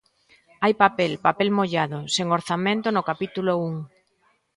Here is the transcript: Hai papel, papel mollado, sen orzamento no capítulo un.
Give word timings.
Hai 0.63 0.73
papel, 0.83 1.11
papel 1.25 1.49
mollado, 1.59 1.99
sen 2.15 2.27
orzamento 2.37 2.87
no 2.91 3.07
capítulo 3.09 3.51
un. 3.67 3.75